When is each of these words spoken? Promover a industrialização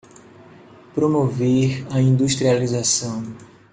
Promover 0.95 1.85
a 1.91 1.99
industrialização 2.01 3.21